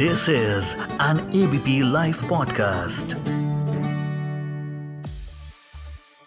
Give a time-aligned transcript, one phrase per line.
[0.00, 0.66] This is
[1.00, 3.14] an ABP Life podcast.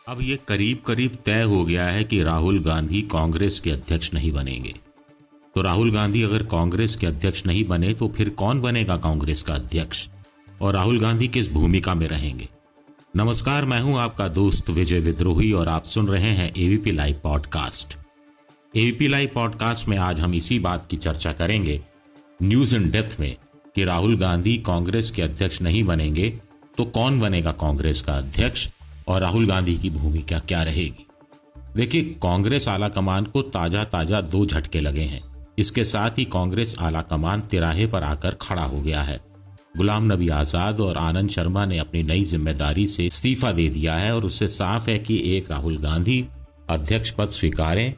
[0.07, 4.31] अब ये करीब करीब तय हो गया है कि राहुल गांधी कांग्रेस के अध्यक्ष नहीं
[4.31, 4.73] बनेंगे।
[5.55, 9.53] तो राहुल गांधी अगर कांग्रेस के अध्यक्ष नहीं बने तो फिर कौन बनेगा कांग्रेस का
[9.53, 10.07] अध्यक्ष?
[10.61, 12.49] और राहुल गांधी किस भूमिका में रहेंगे?
[13.15, 17.97] नमस्कार, मैं हूँ आपका दोस्त विजय विद्रोही और आप सुन रहे हैं ABP live podcast
[18.77, 21.81] ABP live podcast में आज हम इसी बात की चर्चा करेंगे।
[22.43, 23.35] न्यूज़ इन डेप्थ में
[23.75, 26.29] कि राहुल गांधी कांग्रेस के अध्यक्ष नहीं बनेंगे
[26.77, 28.67] तो कौन बनेगा कांग्रेस का अध्यक्ष
[29.07, 31.05] और राहुल गांधी की भूमिका क्या रहेगी?
[31.75, 35.21] देखिए, कांग्रेस आला कमान को ताज़ा ताज़ा दो झटके लगे हैं।
[35.57, 39.19] इसके साथ ही कांग्रेस आला कमान तिराहे पर आकर खड़ा हो गया है।
[39.77, 44.13] गुलाम नबी आज़ाद और आनंद शर्मा ने अपनी नई ज़िम्मेदारी से इस्तीफा दे दिया है
[44.15, 46.25] और उससे साफ़ है कि एक राहुल गांधी
[46.69, 47.93] अध्यक्ष पद स्वीकारें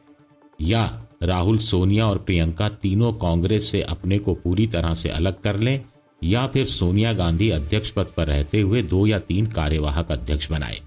[0.61, 0.85] या
[1.23, 5.81] राहुल, सोनिया और प्रियंका तीनों कांग्रेस से अपने को पूरी तरह से अलग कर लें,
[6.23, 10.79] या फिर सोनिया गांधी अध्यक्ष पद पर रहते हुए दो या तीन कार्यवाहक अध्यक्ष बनाए।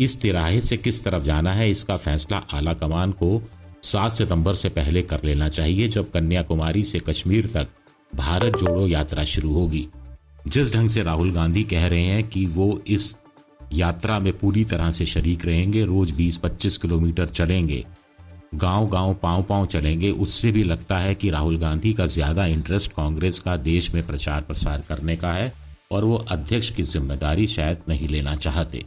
[0.00, 3.42] इस तिराहे से किस तरफ़ जाना है, इसका फैसला आला कमान को
[3.82, 7.68] सात सितंबर से पहले कर लेना चाहिए, जब कन्याकुमारी से कश्मीर तक
[8.14, 9.86] भारत जोड़ो यात्रा शुरू होगी।
[10.48, 13.16] जिस ढंग से राहुल गांधी कह रहे हैं कि वो इस
[13.72, 17.84] यात्रा में पूरी तरह से शरीक रहेंगे, रोज 20-25 किलोमीटर चलेंगे
[18.52, 22.92] गाँव गाँव पाँव पाँव चलेंगे। उससे भी लगता है कि राहुल गांधी का ज़्यादा इंटरेस्ट
[22.92, 25.52] कांग्रेस का देश में प्रचार प्रसार करने का है
[25.92, 28.84] और वो अध्यक्ष की ज़िम्मेदारी शायद नहीं लेना चाहते।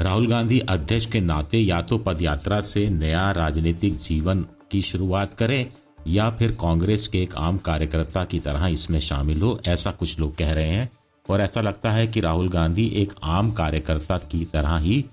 [0.00, 5.66] राहुल गांधी अध्यक्ष के नाते या तो पदयात्रा से नया राजनीतिक जीवन की शुरुआत करें
[6.06, 10.36] या फिर कांग्रेस के एक आम कार्यकर्ता की तरह इसमें शामिल हो, ऐसा कुछ लोग
[10.36, 10.90] कह रहे हैं।
[11.26, 15.04] और ऐसा लगता है कि राहुल गांधी एक आम कार्यकर्ता की तरह ही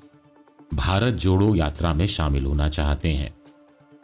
[0.73, 3.33] भारत जोड़ो यात्रा में शामिल होना चाहते हैं।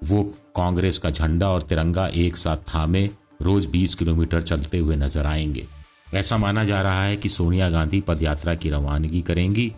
[0.02, 0.24] वो
[0.56, 3.10] कांग्रेस का झंडा और तिरंगा एक साथ थामे,
[3.42, 5.66] रोज 20 किलोमीटर चलते हुए नज़र आएँगे।
[6.14, 9.72] ऐसा माना जा रहा है कि सोनिया गांधी पदयात्रा की रवानगी करेंगी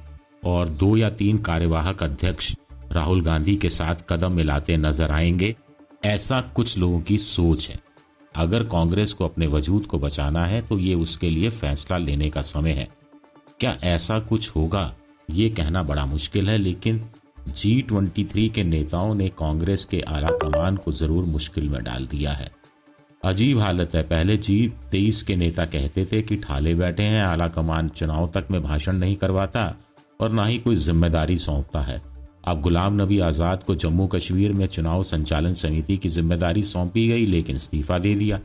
[0.46, 2.56] और दो या तीन कार्यवाहक अध्यक्ष
[2.92, 5.56] राहुल गांधी के साथ कदम मिलाते नज़र आएँगे।
[6.06, 7.80] ऐसा कुछ लोगों की सोच है।
[8.36, 12.42] अगर कांग्रेस को अपने वजूद को बचाना है तो ये उसके लिए फैसला लेने का
[12.42, 12.88] समय है।
[13.60, 14.94] क्या ऐसा कुछ होगा?
[15.30, 17.02] ये कहना बड़ा मुश्किल है, लेकिन
[17.48, 22.06] जी ट्वेंटी थ्री के नेताओं ने कांग्रेस के आला कमान को ज़रूर मुश्किल में डाल
[22.08, 22.52] दिया है।
[23.24, 24.58] अजीब हालत है। पहले जी
[24.92, 28.98] तेईस के नेता कहते थे कि ठाले बैठे हैं आला कमान चुनाव तक में भाषण
[28.98, 29.74] नहीं करवाता
[30.22, 32.02] और ना ही कोई ज़िम्मेदारी सौंपता है।
[32.48, 37.26] अब गुलाम नबी आज़ाद को जम्मू कश्मीर में चुनाव संचालन समिति की ज़िम्मेदारी सौंपी गई,
[37.26, 38.40] लेकिन इस्तीफा दे दिया।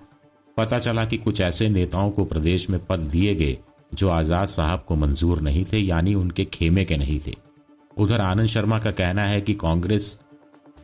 [0.56, 3.56] पता चला कि कुछ ऐसे नेताओं को प्रदेश में पद दिए गए
[3.92, 7.34] जो आज़ाद साहब को मंजूर नहीं थे, यानी उनके खेमे के नहीं थे।
[7.96, 10.18] उधर आनंद शर्मा का कहना है कि कांग्रेस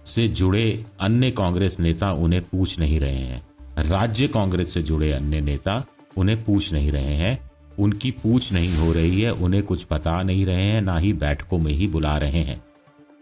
[0.06, 3.42] से जुड़े अन्य कांग्रेस नेता उन्हें पूछ नहीं रहे हैं।
[3.80, 5.82] राज्य कांग्रेस से जुड़े अन्य नेता
[6.16, 7.38] उन्हें पूछ नहीं रहे हैं।
[7.78, 11.58] उनकी पूछ नहीं हो रही है, उन्हें कुछ बता नहीं रहे हैं, ना ही बैठकों
[11.58, 12.60] में ही बुला रहे हैं।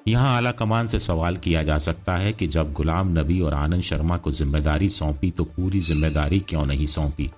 [0.08, 3.82] यहाँ आला कमान से सवाल किया जा सकता है कि जब गुलाम नबी और आनंद
[3.82, 7.30] शर्मा को ज़िम्मेदारी सौंपी तो पूरी ज़िम्मेदारी क्यों नहीं सौंपी?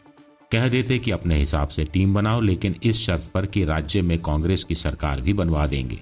[0.53, 4.19] कह देते कि अपने हिसाब से टीम बनाओ, लेकिन इस शर्त पर कि राज्य में
[4.19, 5.99] कांग्रेस की सरकार भी बनवा देंगे।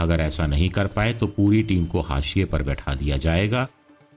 [0.00, 3.66] अगर ऐसा नहीं कर पाए तो पूरी टीम को हाशिए पर बैठा दिया जाएगा।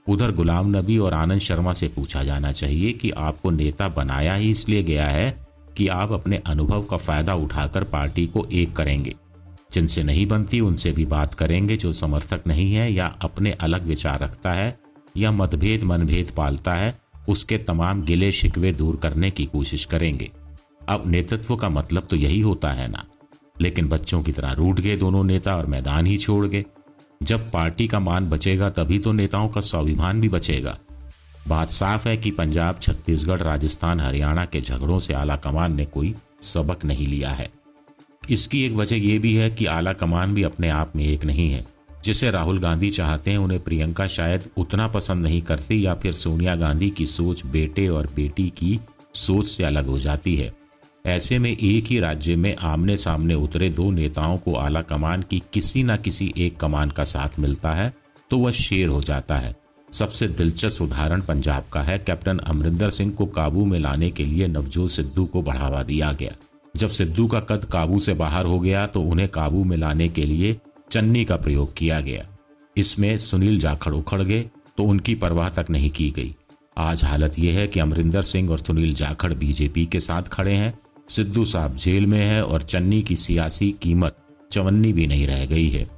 [0.07, 4.51] उधर गुलाम नबी और आनंद शर्मा से पूछा जाना चाहिए कि आपको नेता बनाया ही
[4.51, 5.45] इसलिए गया है
[5.77, 9.15] कि आप अपने अनुभव का फ़ायदा उठाकर पार्टी को एक करेंगे।
[9.73, 14.19] जिनसे नहीं बनती, उनसे भी बात करेंगे जो समर्थक नहीं है या अपने अलग विचार
[14.19, 14.77] रखता है
[15.17, 16.93] या मतभेद मनभेद पालता है,
[17.29, 20.31] उसके तमाम गिले शिकवे दूर करने की कोशिश करेंगे।
[20.89, 23.05] अब नेतृत्व का मतलब तो यही होता है ना।
[23.61, 26.65] लेकिन बच्चों की तरह रूट गए दोनों नेता और मैदान ही छोड़ गए।
[27.23, 30.77] जब पार्टी का मान बचेगा, तभी तो नेताओं का स्वाभिमान भी बचेगा।
[31.47, 36.15] बात साफ़ है कि पंजाब, छत्तीसगढ़, राजस्थान, हरियाणा के झगड़ों से आला कमान ने कोई
[36.41, 37.51] सबक नहीं लिया है।
[38.29, 41.51] इसकी एक वजह यह भी है कि आला कमान भी अपने आप में एक नहीं
[41.51, 41.65] है।
[42.03, 46.55] जिसे राहुल गांधी चाहते हैं, उन्हें प्रियंका शायद उतना पसंद नहीं करती या फिर सोनिया
[46.55, 48.79] गांधी की सोच बेटे और बेटी की
[49.13, 50.62] सोच से अलग हो जाती है।
[51.05, 55.41] ऐसे में एक ही राज्य में आमने सामने उतरे दो नेताओं को आला कमान की
[55.53, 57.93] किसी न किसी एक कमान का साथ मिलता है
[58.31, 59.55] तो वह शेर हो जाता है।
[59.91, 64.47] सबसे दिलचस्प उदाहरण पंजाब का है। कैप्टन अमरिंदर सिंह को काबू में लाने के लिए
[64.47, 66.31] नवजोत सिद्धू को बढ़ावा दिया गया।
[66.75, 70.25] जब सिद्धू का कद काबू से बाहर हो गया तो उन्हें काबू में लाने के
[70.25, 70.55] लिए
[70.91, 72.25] चन्नी का प्रयोग किया गया।
[72.75, 74.41] इसमें सुनील जाखड़ उखड़ गए
[74.77, 76.33] तो उनकी परवाह तक नहीं की गई।
[76.77, 80.73] आज हालत यह है कि अमरिंदर सिंह और सुनील जाखड़ बीजेपी के साथ खड़े हैं।
[81.09, 84.17] सिद्धू साहब जेल में है और चन्नी की सियासी कीमत
[84.51, 85.89] चवन्नी भी नहीं रह गई है।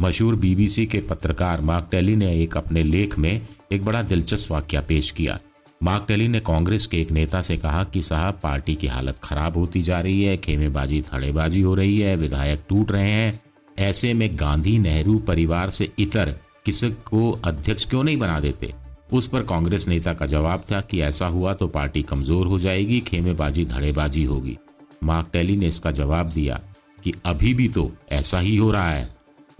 [0.00, 4.80] मशहूर बीबीसी के पत्रकार मार्क टेली ने एक अपने लेख में एक बड़ा दिलचस्प वाक्य
[4.80, 5.40] पेश किया।
[5.82, 9.56] मार्क टेली ने कांग्रेस के एक नेता से कहा कि, साहब, पार्टी की हालत खराब
[9.56, 13.40] होती जा रही है, खेमेबाजी, थड़ेबाजी हो रही है, विधायक टूट रहे हैं।
[13.78, 16.34] ऐसे में गांधी नेहरू परिवार से इतर
[16.64, 18.81] किसी को अध्यक्ष क्यों नहीं बना देते?
[19.12, 23.00] उस पर कांग्रेस नेता का जवाब था कि ऐसा हुआ तो पार्टी कमज़ोर हो जाएगी,
[23.00, 24.56] खेमेबाजी, धड़ेबाजी होगी।
[25.04, 26.60] मार्क टेली ने इसका जवाब दिया
[26.98, 29.08] कि अभी भी तो ऐसा ही हो रहा है,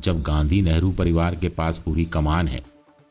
[0.01, 2.63] जब गांधी नेहरू परिवार के पास पूरी कमान है।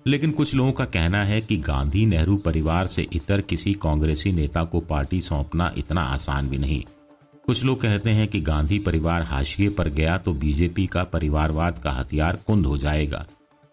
[0.06, 4.64] लेकिन कुछ लोगों का कहना है कि गांधी नेहरू परिवार से इतर किसी कांग्रेसी नेता
[4.64, 6.82] को पार्टी सौंपना इतना आसान भी नहीं।
[7.48, 11.92] कुछ लोग कहते हैं कि गांधी परिवार हाशिए पर गया तो बीजेपी का परिवारवाद का
[11.92, 13.26] हथियार कुंद हो जाएगा।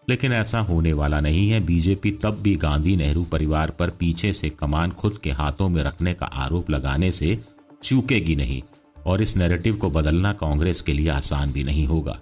[0.09, 4.49] लेकिन ऐसा होने वाला नहीं है। बीजेपी तब भी गांधी नेहरू परिवार पर पीछे से
[4.49, 7.37] कमान खुद के हाथों में रखने का आरोप लगाने से
[7.83, 8.61] चूकेगी नहीं
[9.05, 12.19] और इस नैरेटिव को बदलना कांग्रेस के लिए आसान भी नहीं होगा।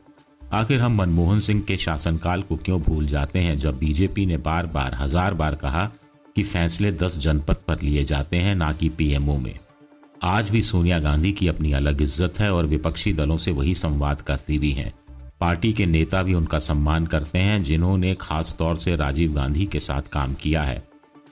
[0.53, 4.65] आखिर हम मनमोहन सिंह के शासनकाल को क्यों भूल जाते हैं जब बीजेपी ने बार
[4.65, 5.85] बार हज़ार बार कहा
[6.35, 9.53] कि फैसले दस जनपद पर लिए जाते हैं, ना कि पीएमओ में।
[10.25, 14.21] आज भी सोनिया गांधी की अपनी अलग इज़्ज़त है और विपक्षी दलों से वही संवाद
[14.21, 14.93] करती भी हैं।
[15.39, 19.79] पार्टी के नेता भी उनका सम्मान करते हैं, जिन्होंने खास तौर से राजीव गांधी के
[19.79, 20.83] साथ काम किया है।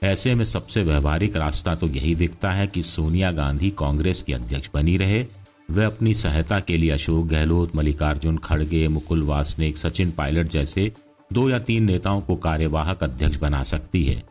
[0.02, 4.70] ऐसे में सबसे व्यवहारिक रास्ता तो यही दिखता है कि सोनिया गांधी कांग्रेस की अध्यक्ष
[4.74, 5.26] बनी रहे।
[5.70, 10.92] वे अपनी सहायता के लिए अशोक गहलोत, मल्लिकार्जुन खड़गे, मुकुल वासनिक, सचिन पायलट जैसे
[11.32, 14.22] दो या तीन नेताओं को कार्यवाहक अध्यक्ष बना सकती है।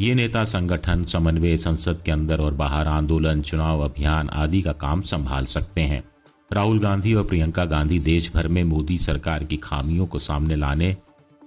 [0.00, 5.00] ये नेता संगठन, समन्वय संसद के अंदर और बाहर आंदोलन, चुनाव अभियान आदि का काम
[5.00, 6.02] संभाल सकते हैं।
[6.50, 10.96] राहुल गांधी और प्रियंका गांधी देश भर में मोदी सरकार की खामियों को सामने लाने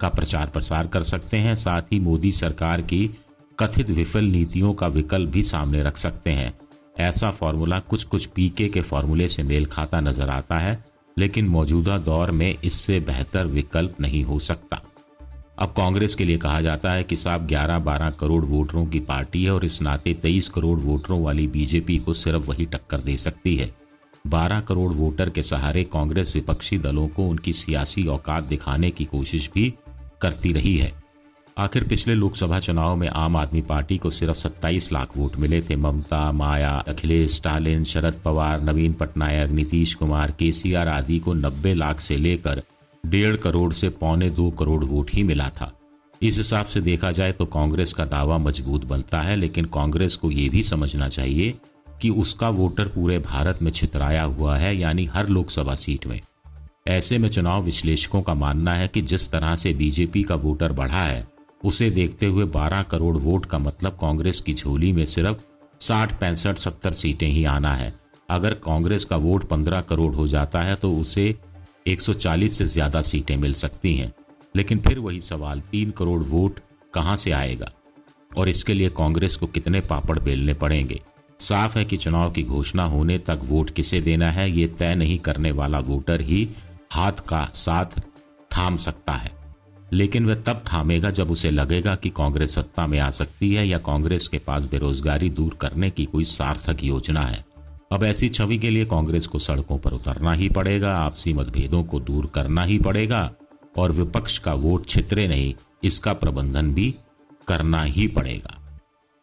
[0.00, 3.10] का प्रचार प्रसार कर सकते हैं। साथ ही मोदी सरकार की
[3.58, 6.52] कथित विफल नीतियों का विकल्प भी सामने रख सकते हैं।
[6.98, 10.84] ऐसा फॉर्मूला कुछ कुछ पीके के फॉर्मूले से मेल खाता नज़र आता है,
[11.16, 14.82] लेकिन मौजूदा दौर में इससे बेहतर विकल्प नहीं हो सकता।
[15.58, 19.50] अब कांग्रेस के लिए कहा जाता है कि साहब 11-12 करोड़ वोटरों की पार्टी है
[19.50, 23.81] और इस नाते 23 करोड़ वोटरों वाली बीजेपी को सिर्फ़ वही टक्कर दे सकती है।
[24.24, 29.50] 12 करोड़ वोटर के सहारे कांग्रेस विपक्षी दलों को उनकी सियासी औकात दिखाने की कोशिश
[29.54, 29.72] भी
[30.20, 30.92] करती रही है।
[31.56, 35.76] आखिर पिछले लोकसभा चुनाव में आम आदमी पार्टी को सिर्फ़ 27 लाख वोट मिले थे।
[35.76, 42.00] ममता, माया, अखिलेश, स्टालिन, शरद पवार, नवीन पटनायक, नीतीश कुमार, केसीआर आदि को 90 लाख
[42.00, 42.62] से लेकर
[43.04, 45.72] डेढ़ करोड़ से पौने दो करोड़ वोट ही मिला था।
[46.22, 50.30] इस हिसाब से देखा जाए तो कांग्रेस का दावा मज़बूत बनता है, लेकिन कांग्रेस को
[50.30, 51.54] ये भी समझना चाहिए
[52.02, 56.20] कि उसका वोटर पूरे भारत में छितराया हुआ है, यानी हर लोकसभा सीट में।
[56.88, 61.02] ऐसे में चुनाव विश्लेषकों का मानना है कि जिस तरह से बीजेपी का वोटर बढ़ा
[61.02, 61.26] है,
[61.64, 65.44] उसे देखते हुए 12 करोड़ वोट का मतलब कांग्रेस की झोली में सिर्फ़
[65.80, 67.92] साठ, पैंसठ, सत्तर सीटें ही आना है।
[68.30, 71.34] अगर कांग्रेस का वोट 15 करोड़ हो जाता है तो उसे
[71.86, 74.12] 140 से ज़्यादा सीटें मिल सकती हैं।
[74.56, 76.60] लेकिन फिर वही सवाल, तीन करोड़ वोट
[76.94, 77.70] कहाँ से आएगा?
[78.36, 81.00] और इसके लिए कांग्रेस को कितने पापड़ बेलने पड़ेंगे?
[81.42, 85.18] साफ़ है कि चुनाव की घोषणा होने तक वोट किसे देना है, ये तय नहीं
[85.18, 86.48] करने वाला वोटर ही
[86.92, 88.00] हाथ का साथ
[88.56, 89.30] थाम सकता है।
[89.92, 93.78] लेकिन वह तब थामेगा जब उसे लगेगा कि कांग्रेस सत्ता में आ सकती है या
[93.78, 97.44] कांग्रेस के पास बेरोजगारी दूर करने की कोई सार्थक योजना है।
[97.92, 102.00] अब ऐसी छवि के लिए कांग्रेस को सड़कों पर उतरना ही पड़ेगा, आपसी मतभेदों को
[102.00, 103.30] दूर करना ही पड़ेगा
[103.78, 105.54] और विपक्ष का वोट छितरे नहीं,
[105.84, 106.94] इसका प्रबंधन भी
[107.48, 108.58] करना ही पड़ेगा।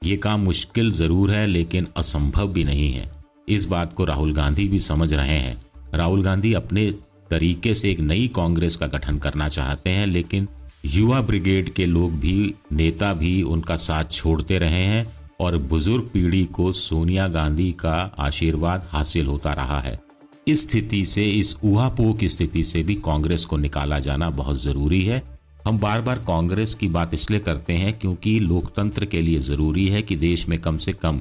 [0.02, 3.10] ये काम मुश्किल ज़रूर है, लेकिन असंभव भी नहीं है।
[3.48, 5.56] इस बात को राहुल गांधी भी समझ रहे हैं।
[5.94, 6.90] राहुल गांधी अपने
[7.30, 10.48] तरीके से एक नई कांग्रेस का गठन करना चाहते हैं, लेकिन
[10.86, 15.06] युवा ब्रिगेड के लोग भी, नेता भी उनका साथ छोड़ते रहे हैं
[15.42, 20.00] और बुज़ुर्ग पीढ़ी को सोनिया गांधी का आशीर्वाद हासिल होता रहा है।
[20.48, 25.04] इस स्थिति से, इस ऊहापोह की स्थिति से भी कांग्रेस को निकाला जाना बहुत ज़रूरी
[25.06, 25.22] है।
[25.70, 30.02] हम बार बार कांग्रेस की बात इसलिए करते हैं क्योंकि लोकतंत्र के लिए ज़रूरी है
[30.02, 31.20] कि देश में कम से कम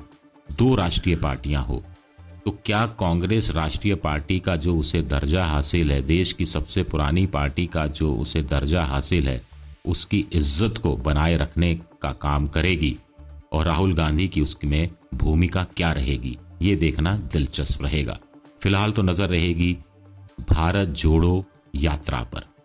[0.48, 1.82] दो राष्ट्रीय पार्टियाँ हो।
[2.44, 7.26] तो क्या कांग्रेस राष्ट्रीय पार्टी का जो उसे दर्जा हासिल है, देश की सबसे पुरानी
[7.28, 9.40] पार्टी का जो उसे दर्जा हासिल है,
[9.84, 12.96] उसकी इज़्ज़त को बनाए रखने का काम करेगी
[13.52, 18.18] और राहुल गांधी की उसमें भूमिका क्या रहेगी, ये देखना दिलचस्प रहेगा।
[18.62, 19.76] फ़िलहाल तो नज़र रहेगी,
[20.50, 21.44] भारत जोड़ो
[21.76, 22.56] यात्रा पर।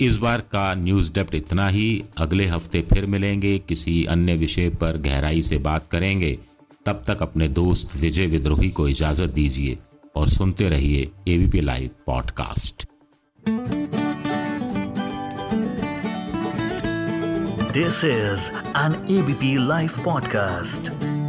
[0.00, 4.96] इस बार का न्यूज़ डेप्ट इतना ही। अगले हफ़्ते फिर मिलेंगे, किसी अन्य विषय पर
[4.96, 6.38] गहराई से बात करेंगे।
[6.86, 9.78] तब तक अपने दोस्त विजय विद्रोही को इजाज़त दीजिए
[10.16, 12.86] और सुनते रहिए ABP live podcast
[17.72, 21.21] this is an ABP live podcast.